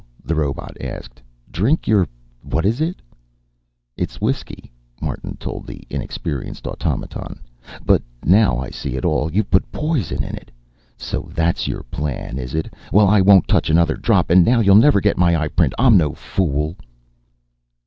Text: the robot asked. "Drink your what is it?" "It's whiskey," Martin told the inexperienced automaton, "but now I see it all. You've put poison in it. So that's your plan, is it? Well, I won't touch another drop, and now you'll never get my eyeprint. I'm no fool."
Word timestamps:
the 0.25 0.33
robot 0.33 0.75
asked. 0.81 1.21
"Drink 1.51 1.87
your 1.87 2.07
what 2.41 2.65
is 2.65 2.81
it?" 2.81 3.03
"It's 3.95 4.19
whiskey," 4.19 4.71
Martin 4.99 5.37
told 5.37 5.67
the 5.67 5.83
inexperienced 5.91 6.65
automaton, 6.65 7.39
"but 7.85 8.01
now 8.25 8.57
I 8.57 8.71
see 8.71 8.95
it 8.95 9.05
all. 9.05 9.31
You've 9.31 9.51
put 9.51 9.71
poison 9.71 10.23
in 10.23 10.33
it. 10.33 10.49
So 10.97 11.29
that's 11.35 11.67
your 11.67 11.83
plan, 11.83 12.39
is 12.39 12.55
it? 12.55 12.73
Well, 12.91 13.07
I 13.09 13.21
won't 13.21 13.47
touch 13.47 13.69
another 13.69 13.95
drop, 13.95 14.31
and 14.31 14.43
now 14.43 14.59
you'll 14.59 14.73
never 14.73 15.01
get 15.01 15.19
my 15.19 15.35
eyeprint. 15.39 15.73
I'm 15.77 15.97
no 15.97 16.13
fool." 16.15 16.77